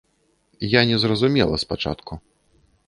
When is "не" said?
0.91-0.97